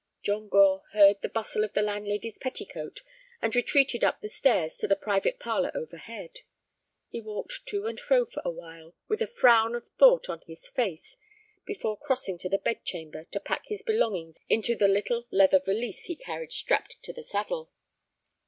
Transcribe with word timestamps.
John 0.23 0.49
Gore 0.49 0.81
heard 0.93 1.21
the 1.21 1.29
bustle 1.29 1.63
of 1.63 1.73
the 1.73 1.83
landlady's 1.83 2.39
petticoat, 2.39 3.03
and 3.39 3.55
retreated 3.55 4.03
up 4.03 4.19
the 4.19 4.29
stairs 4.29 4.75
to 4.79 4.87
the 4.87 4.95
private 4.95 5.37
parlor 5.37 5.71
overhead. 5.75 6.39
He 7.09 7.21
walked 7.21 7.67
to 7.67 7.85
and 7.85 7.99
fro 7.99 8.25
for 8.25 8.41
a 8.43 8.49
while, 8.49 8.95
with 9.07 9.21
a 9.21 9.27
frown 9.27 9.75
of 9.75 9.87
thought 9.99 10.27
on 10.27 10.41
his 10.47 10.67
face, 10.67 11.17
before 11.67 11.99
crossing 11.99 12.39
to 12.39 12.49
the 12.49 12.57
bedchamber 12.57 13.25
to 13.25 13.39
pack 13.39 13.67
his 13.67 13.83
belongings 13.83 14.39
into 14.49 14.73
the 14.75 14.87
little 14.87 15.27
leather 15.29 15.59
valise 15.63 16.05
he 16.05 16.15
carried 16.15 16.51
strapped 16.51 16.95
to 17.03 17.13
the 17.13 17.21
saddle. 17.21 17.69